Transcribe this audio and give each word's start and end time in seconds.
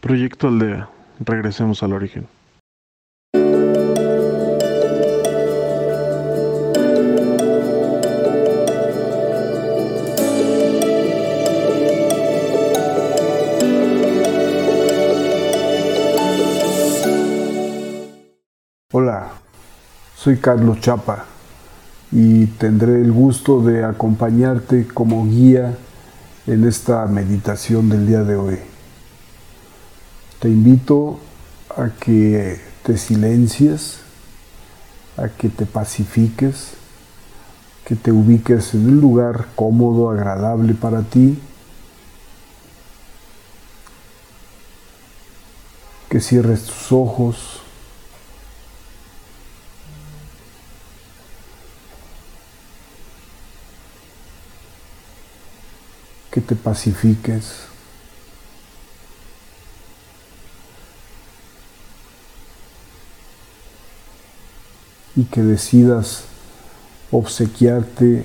Proyecto 0.00 0.46
Aldea. 0.46 0.88
Regresemos 1.18 1.82
al 1.82 1.92
origen. 1.92 2.28
Hola, 18.92 19.28
soy 20.16 20.36
Carlos 20.36 20.80
Chapa 20.80 21.24
y 22.12 22.46
tendré 22.46 23.00
el 23.00 23.12
gusto 23.12 23.60
de 23.60 23.84
acompañarte 23.84 24.86
como 24.86 25.26
guía 25.26 25.76
en 26.46 26.66
esta 26.66 27.04
meditación 27.06 27.88
del 27.88 28.06
día 28.06 28.22
de 28.22 28.36
hoy. 28.36 28.58
Te 30.40 30.48
invito 30.48 31.18
a 31.76 31.88
que 31.90 32.60
te 32.84 32.96
silencies, 32.96 33.98
a 35.16 35.28
que 35.28 35.48
te 35.48 35.66
pacifiques, 35.66 36.74
que 37.84 37.96
te 37.96 38.12
ubiques 38.12 38.74
en 38.74 38.86
un 38.86 39.00
lugar 39.00 39.48
cómodo, 39.56 40.10
agradable 40.10 40.74
para 40.74 41.02
ti, 41.02 41.38
que 46.08 46.20
cierres 46.20 46.64
tus 46.64 46.92
ojos, 46.92 47.60
que 56.30 56.40
te 56.40 56.54
pacifiques. 56.54 57.77
Y 65.18 65.24
que 65.24 65.42
decidas 65.42 66.22
obsequiarte 67.10 68.24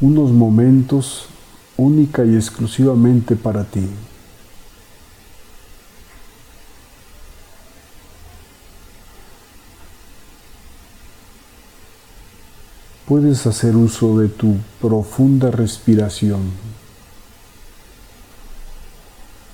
unos 0.00 0.32
momentos 0.32 1.26
única 1.76 2.24
y 2.24 2.34
exclusivamente 2.34 3.36
para 3.36 3.62
ti. 3.62 3.86
Puedes 13.06 13.46
hacer 13.46 13.76
uso 13.76 14.18
de 14.18 14.28
tu 14.28 14.56
profunda 14.80 15.52
respiración, 15.52 16.42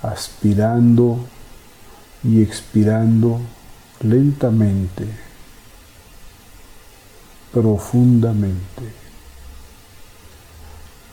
aspirando 0.00 1.18
y 2.24 2.40
expirando 2.40 3.40
lentamente 4.00 5.31
profundamente. 7.52 8.92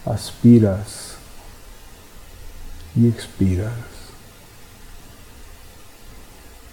Aspiras 0.06 1.16
y 2.96 3.08
expiras. 3.08 3.74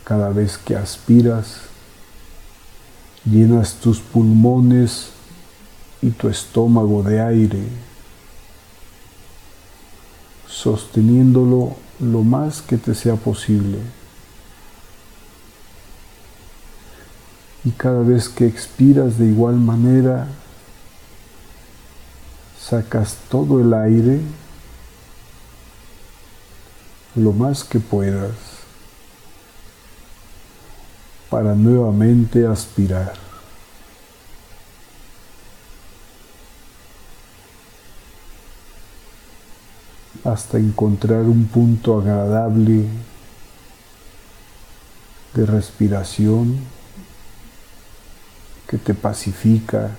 Cada 0.05 0.31
vez 0.31 0.57
que 0.57 0.77
aspiras, 0.77 1.63
llenas 3.25 3.75
tus 3.75 3.99
pulmones 3.99 5.09
y 6.01 6.11
tu 6.11 6.29
estómago 6.29 7.03
de 7.03 7.21
aire, 7.21 7.63
sosteniéndolo 10.47 11.75
lo 11.99 12.23
más 12.23 12.63
que 12.63 12.77
te 12.77 12.95
sea 12.95 13.17
posible. 13.17 13.79
Y 17.67 17.73
cada 17.73 18.01
vez 18.03 18.29
que 18.29 18.47
expiras 18.47 19.19
de 19.19 19.27
igual 19.27 19.57
manera, 19.57 20.29
sacas 22.61 23.17
todo 23.29 23.61
el 23.61 23.75
aire 23.75 24.21
lo 27.17 27.33
más 27.33 27.65
que 27.65 27.81
puedas 27.81 28.31
para 31.29 31.57
nuevamente 31.57 32.47
aspirar. 32.47 33.27
hasta 40.25 40.59
encontrar 40.59 41.21
un 41.21 41.47
punto 41.47 42.01
agradable 42.01 42.85
de 45.35 45.47
respiración 45.47 46.59
que 48.67 48.79
te 48.79 48.95
pacifica, 48.95 49.91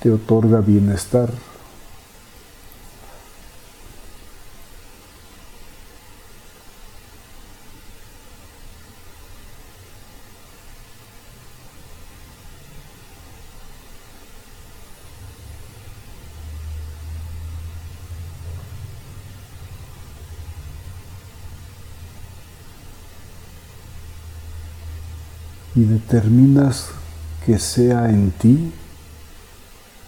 te 0.00 0.10
otorga 0.10 0.60
bienestar. 0.60 1.30
Y 25.74 25.84
determinas 25.84 26.88
que 27.44 27.58
sea 27.58 28.10
en 28.10 28.30
ti 28.32 28.72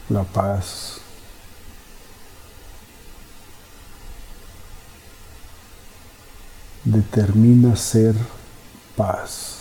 la 0.08 0.24
paz. 0.24 0.98
Determina 6.84 7.76
ser 7.76 8.14
paz. 8.96 9.60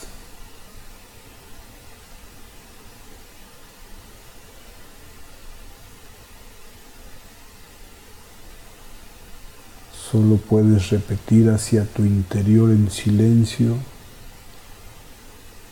Solo 10.11 10.37
puedes 10.37 10.89
repetir 10.89 11.49
hacia 11.51 11.85
tu 11.85 12.03
interior 12.03 12.71
en 12.71 12.89
silencio. 12.89 13.75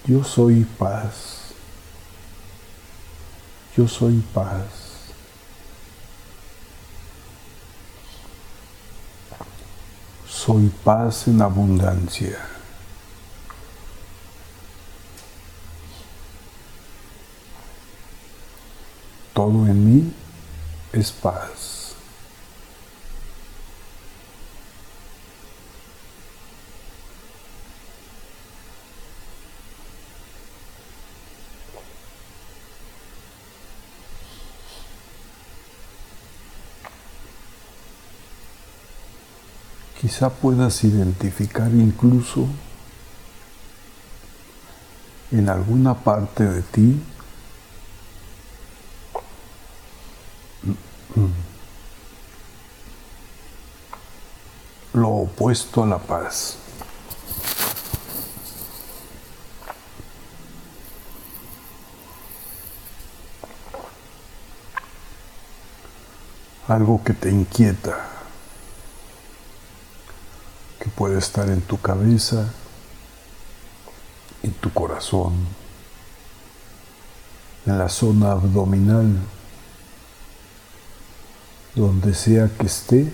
Yo 0.08 0.24
soy 0.24 0.64
paz. 0.64 1.52
Yo 3.76 3.86
soy 3.90 4.24
paz. 4.34 5.12
Soy 10.26 10.72
paz 10.86 11.28
en 11.28 11.42
abundancia. 11.42 12.40
Todo 19.34 19.68
en 19.68 19.86
mí 19.86 20.14
es 20.94 21.12
paz. 21.12 21.77
Quizá 40.18 40.32
puedas 40.32 40.84
identificar 40.84 41.70
incluso 41.70 42.48
en 45.30 45.48
alguna 45.48 45.94
parte 45.94 46.44
de 46.44 46.64
ti 46.64 47.00
lo 54.94 55.10
opuesto 55.10 55.84
a 55.84 55.86
la 55.86 56.00
paz. 56.00 56.58
Algo 66.68 67.04
que 67.04 67.14
te 67.14 67.30
inquieta 67.30 68.17
puede 70.98 71.20
estar 71.20 71.48
en 71.48 71.62
tu 71.62 71.80
cabeza, 71.80 72.52
en 74.42 74.52
tu 74.54 74.74
corazón, 74.74 75.34
en 77.68 77.78
la 77.78 77.88
zona 77.88 78.32
abdominal, 78.32 79.16
donde 81.76 82.16
sea 82.16 82.50
que 82.58 82.66
esté, 82.66 83.14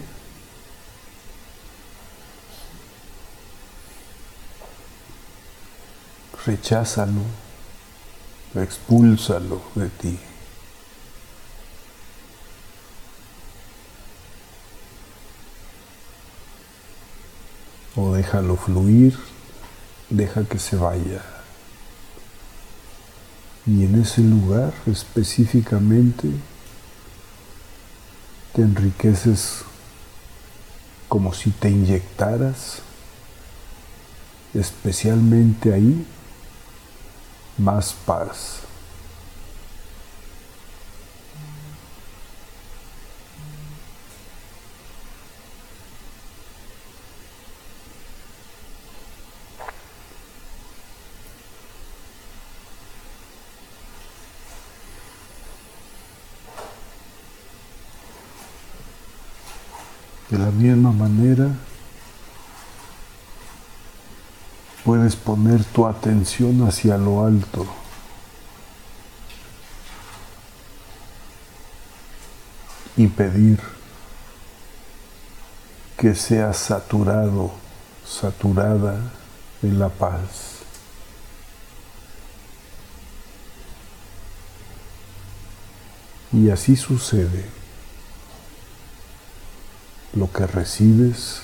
recházalo, 6.46 7.22
expúlsalo 8.56 9.62
de 9.76 9.90
ti. 9.90 10.20
O 17.96 18.14
déjalo 18.14 18.56
fluir, 18.56 19.18
deja 20.10 20.44
que 20.44 20.60
se 20.60 20.76
vaya. 20.76 21.22
Y 23.66 23.86
en 23.86 24.02
ese 24.02 24.22
lugar 24.22 24.74
específicamente 24.88 26.30
te 28.54 28.62
enriqueces 28.62 29.64
como 31.08 31.34
si 31.34 31.52
te 31.52 31.70
inyectaras 31.70 32.82
especialmente 34.54 35.74
ahí 35.74 36.06
más 37.58 37.94
paz. 38.06 38.62
De 60.34 60.40
la 60.40 60.50
misma 60.50 60.92
manera, 60.92 61.48
puedes 64.84 65.16
poner 65.16 65.64
tu 65.64 65.86
atención 65.86 66.68
hacia 66.68 66.98
lo 66.98 67.24
alto. 67.24 67.68
Y 72.98 73.06
pedir 73.06 73.60
que 76.00 76.16
seas 76.16 76.58
saturado, 76.58 77.52
saturada 78.04 79.14
en 79.62 79.78
la 79.78 79.90
paz. 79.90 80.64
Y 86.32 86.50
así 86.50 86.76
sucede. 86.76 87.63
Lo 90.14 90.32
que 90.32 90.46
recibes 90.46 91.42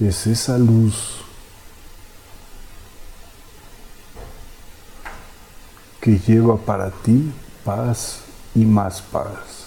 es 0.00 0.26
esa 0.26 0.56
luz 0.56 1.18
que 6.00 6.18
lleva 6.18 6.56
para 6.56 6.90
ti 6.90 7.32
paz 7.64 8.20
y 8.54 8.64
más 8.64 9.02
paz. 9.02 9.66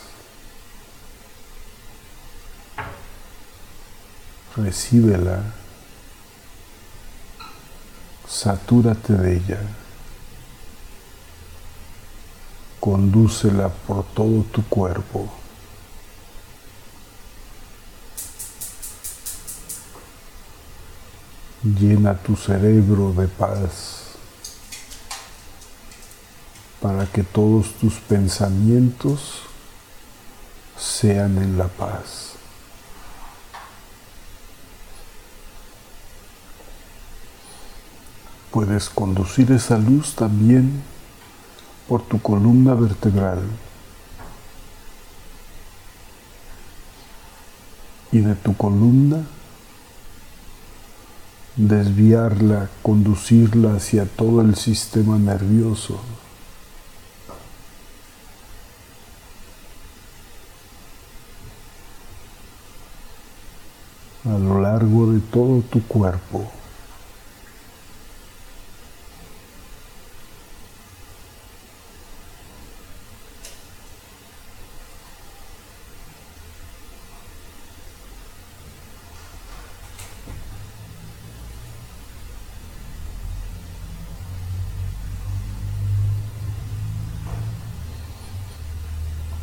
Recíbela, 4.56 5.44
satúrate 8.28 9.14
de 9.14 9.36
ella, 9.38 9.62
condúcela 12.80 13.70
por 13.70 14.04
todo 14.06 14.44
tu 14.44 14.64
cuerpo. 14.66 15.39
Llena 21.64 22.16
tu 22.16 22.38
cerebro 22.38 23.12
de 23.12 23.28
paz 23.28 24.16
para 26.82 27.06
que 27.06 27.24
todos 27.24 27.74
tus 27.74 27.96
pensamientos 27.96 29.42
sean 30.78 31.38
en 31.38 31.58
la 31.58 31.68
paz. 31.68 32.36
Puedes 38.52 38.90
conducir 38.90 39.52
esa 39.52 39.78
luz 39.78 40.16
también 40.16 40.82
por 41.90 42.04
tu 42.04 42.22
columna 42.22 42.74
vertebral 42.74 43.42
y 48.14 48.20
de 48.20 48.36
tu 48.36 48.56
columna 48.56 49.26
desviarla, 51.60 52.70
conducirla 52.82 53.76
hacia 53.76 54.06
todo 54.06 54.42
el 54.42 54.56
sistema 54.56 55.18
nervioso. 55.18 56.00
a 64.26 64.38
lo 64.38 64.62
largo 64.62 65.12
de 65.14 65.22
todo 65.22 65.62
tu 65.62 65.82
cuerpo. 65.88 66.52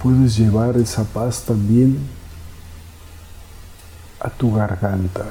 Puedes 0.06 0.37
llevar 0.37 0.76
esa 0.76 1.03
paz 1.03 1.43
también 1.44 1.99
a 4.20 4.31
tu 4.31 4.55
garganta. 4.55 5.25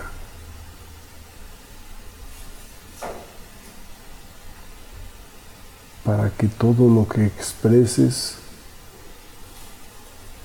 Para 6.04 6.30
que 6.30 6.50
todo 6.50 6.94
lo 6.94 7.08
que 7.08 7.26
expreses, 7.26 8.36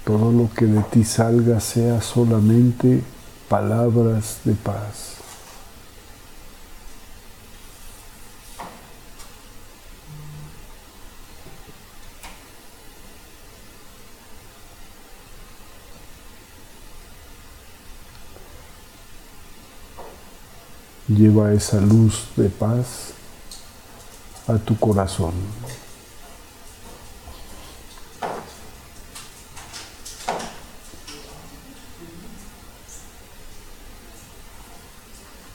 todo 0.04 0.30
lo 0.30 0.48
que 0.54 0.66
de 0.66 0.80
ti 0.82 1.02
salga 1.02 1.58
sea 1.58 2.00
solamente 2.00 3.02
palabras 3.48 4.38
de 4.44 4.54
paz. 4.54 5.19
Lleva 21.10 21.52
esa 21.52 21.80
luz 21.80 22.28
de 22.36 22.48
paz 22.48 23.14
a 24.46 24.58
tu 24.58 24.78
corazón. 24.78 25.32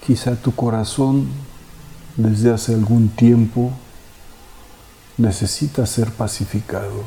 Quizá 0.06 0.36
tu 0.36 0.54
corazón 0.54 1.30
desde 2.18 2.52
hace 2.52 2.74
algún 2.74 3.08
tiempo 3.08 3.72
necesita 5.18 5.86
ser 5.86 6.12
pacificado. 6.12 7.06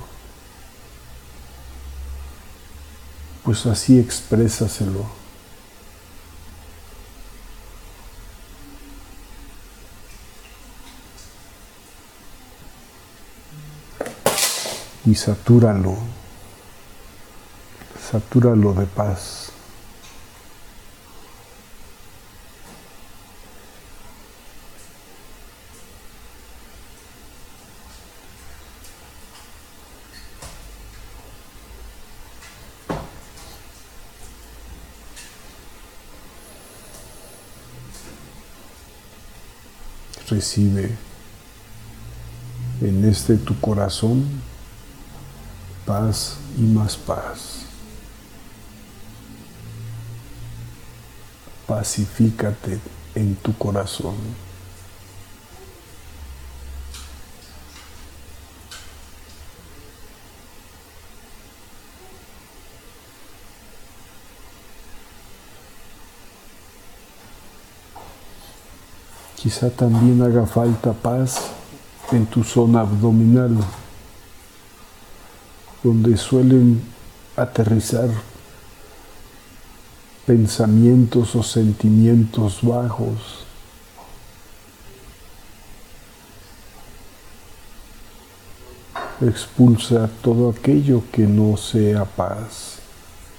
Pues 3.45 3.67
así 3.67 3.99
exprésaselo. 3.99 5.17
Y 15.09 15.15
satúralo, 15.15 15.97
satúralo 18.11 18.75
de 18.75 18.85
paz. 18.85 19.53
Recibe 40.29 40.91
en 42.83 43.09
este 43.09 43.38
tu 43.38 43.59
corazón 43.59 44.48
paz 45.88 46.37
y 46.59 46.61
más 46.61 46.99
paz. 46.99 47.62
Pacifícate 51.66 52.78
en 53.14 53.35
tu 53.37 53.57
corazón. 53.57 54.14
Quizá 69.37 69.71
también 69.71 70.21
haga 70.21 70.45
falta 70.47 70.92
paz 70.92 71.45
en 72.12 72.26
tu 72.26 72.45
zona 72.45 72.80
abdominal 72.80 73.57
donde 75.82 76.16
suelen 76.16 76.80
aterrizar 77.37 78.08
pensamientos 80.26 81.35
o 81.35 81.42
sentimientos 81.42 82.58
bajos. 82.62 83.47
Expulsa 89.20 90.08
todo 90.23 90.50
aquello 90.50 91.02
que 91.11 91.23
no 91.23 91.56
sea 91.56 92.04
paz 92.04 92.78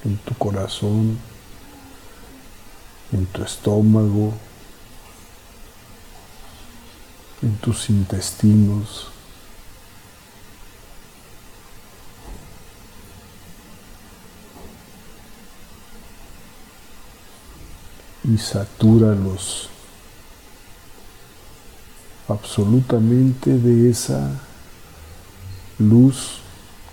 en 0.04 0.18
tu 0.18 0.34
corazón, 0.34 1.18
en 3.12 3.26
tu 3.28 3.44
estómago, 3.44 4.34
en 7.42 7.56
tus 7.58 7.90
intestinos. 7.90 9.19
Y 18.30 18.38
satúralos 18.38 19.70
absolutamente 22.28 23.58
de 23.58 23.90
esa 23.90 24.30
luz 25.80 26.42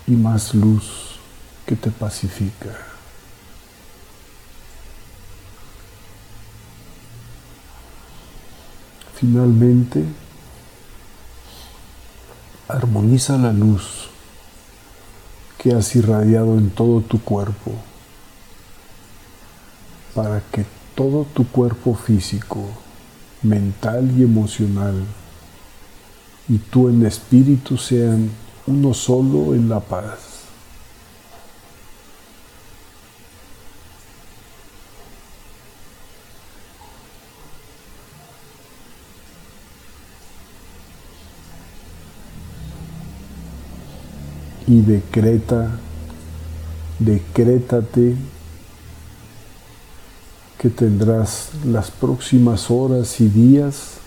y 0.07 0.11
más 0.11 0.55
luz 0.55 1.19
que 1.65 1.75
te 1.75 1.91
pacifica. 1.91 2.75
Finalmente, 9.15 10.05
Armoniza 12.67 13.37
la 13.37 13.53
luz 13.53 14.09
que 15.57 15.73
has 15.73 15.95
irradiado 15.95 16.57
en 16.57 16.69
todo 16.69 16.99
tu 16.99 17.21
cuerpo 17.21 17.71
para 20.13 20.41
que 20.51 20.65
todo 20.97 21.27
tu 21.31 21.45
cuerpo 21.47 21.93
físico, 21.93 22.59
mental 23.43 24.11
y 24.17 24.23
emocional 24.23 24.95
y 26.49 26.57
tú 26.57 26.89
en 26.89 27.05
espíritu 27.05 27.77
sean 27.77 28.31
uno 28.65 28.95
solo 28.95 29.53
en 29.53 29.69
la 29.69 29.79
paz. 29.79 30.33
y 44.69 44.81
decreta, 44.81 45.79
decrétate 46.99 48.17
que 50.57 50.69
tendrás 50.69 51.49
las 51.65 51.91
próximas 51.91 52.71
horas 52.71 53.21
y 53.21 53.27
días 53.27 53.97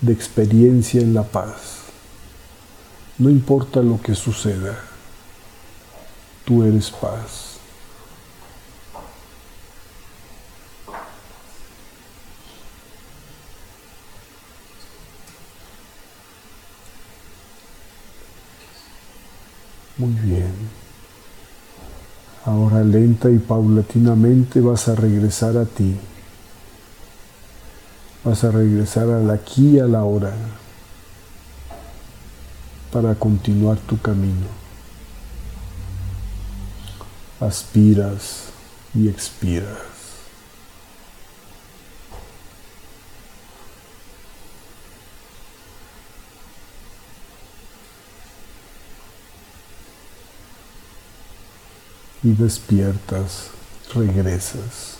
de 0.00 0.12
experiencia 0.12 1.00
en 1.00 1.14
la 1.14 1.22
paz. 1.24 1.82
No 3.18 3.28
importa 3.28 3.82
lo 3.82 4.00
que 4.00 4.14
suceda, 4.14 4.78
tú 6.44 6.64
eres 6.64 6.90
paz. 6.90 7.52
Muy 19.98 20.14
bien. 20.14 20.81
Ahora 22.44 22.82
lenta 22.82 23.30
y 23.30 23.38
paulatinamente 23.38 24.60
vas 24.60 24.88
a 24.88 24.96
regresar 24.96 25.56
a 25.56 25.64
ti. 25.64 25.96
Vas 28.24 28.42
a 28.42 28.50
regresar 28.50 29.08
al 29.10 29.30
aquí 29.30 29.76
y 29.76 29.78
a 29.78 29.86
la 29.86 30.02
hora 30.04 30.32
para 32.92 33.14
continuar 33.14 33.78
tu 33.78 34.00
camino. 34.00 34.46
Aspiras 37.40 38.50
y 38.94 39.08
expiras. 39.08 39.91
Y 52.22 52.32
despiertas, 52.32 53.48
regresas. 53.94 54.96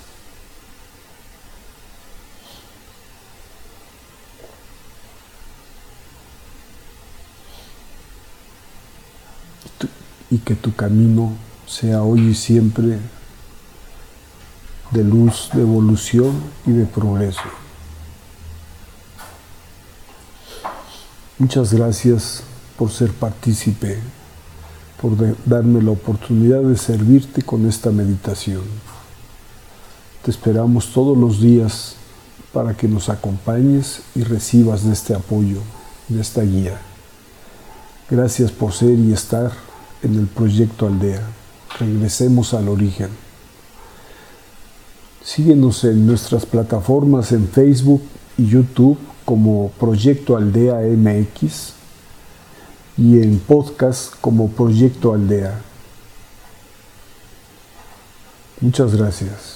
Y 10.31 10.39
que 10.39 10.55
tu 10.55 10.75
camino 10.75 11.37
sea 11.67 12.03
hoy 12.03 12.29
y 12.29 12.35
siempre 12.35 12.99
de 14.91 15.05
luz, 15.05 15.51
de 15.53 15.61
evolución 15.61 16.43
y 16.67 16.73
de 16.73 16.87
progreso. 16.87 17.43
Muchas 21.39 21.73
gracias 21.73 22.43
por 22.79 22.91
ser 22.91 23.13
partícipe 23.13 24.01
por 25.03 25.17
darme 25.45 25.83
la 25.83 25.91
oportunidad 25.91 26.63
de 26.63 26.77
servirte 26.77 27.43
con 27.43 27.69
esta 27.69 27.91
meditación. 27.91 28.63
Te 30.25 30.31
esperamos 30.31 30.93
todos 30.93 31.19
los 31.19 31.41
días 31.41 31.97
para 32.53 32.75
que 32.75 32.87
nos 32.87 33.09
acompañes 33.09 34.03
y 34.15 34.23
recibas 34.23 34.85
de 34.85 34.93
este 34.93 35.13
apoyo, 35.13 35.59
de 36.07 36.21
esta 36.21 36.43
guía. 36.43 36.81
Gracias 38.09 38.53
por 38.53 38.73
ser 38.73 38.97
y 38.97 39.13
estar 39.13 39.51
en 40.05 40.15
el 40.15 40.29
proyecto 40.29 40.87
Aldea. 40.87 41.27
Regresemos 41.81 42.55
al 42.55 42.69
origen. 42.69 43.09
Síguenos 45.25 45.83
en 45.83 46.07
nuestras 46.07 46.47
plataformas 46.47 47.33
en 47.33 47.49
Facebook 47.49 48.03
y 48.39 48.47
YouTube 48.47 48.99
como 49.25 49.73
Proyecto 49.81 50.37
Aldea 50.37 50.77
MX 50.97 51.82
y 52.97 53.21
en 53.21 53.39
podcast 53.39 54.15
como 54.21 54.51
Proyecto 54.51 55.15
Aldea. 55.15 55.61
Muchas 58.61 58.95
gracias. 58.95 59.52